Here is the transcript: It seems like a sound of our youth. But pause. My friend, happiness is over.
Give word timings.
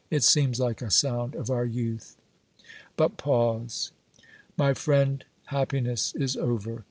It 0.09 0.23
seems 0.23 0.59
like 0.59 0.81
a 0.81 0.89
sound 0.89 1.35
of 1.35 1.51
our 1.51 1.63
youth. 1.63 2.17
But 2.97 3.17
pause. 3.17 3.91
My 4.57 4.73
friend, 4.73 5.23
happiness 5.49 6.15
is 6.15 6.35
over. 6.35 6.79